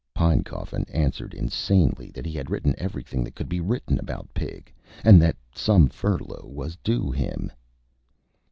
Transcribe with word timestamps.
Pinecoffin 0.15 0.83
answered 0.89 1.35
insanely 1.35 2.09
that 2.09 2.25
he 2.25 2.31
had 2.33 2.49
written 2.49 2.73
everything 2.79 3.23
that 3.23 3.35
could 3.35 3.47
be 3.47 3.59
written 3.61 3.99
about 3.99 4.33
Pig, 4.33 4.73
and 5.03 5.21
that 5.21 5.37
some 5.53 5.89
furlough 5.89 6.47
was 6.51 6.75
due 6.77 7.03
to 7.11 7.11
him. 7.11 7.51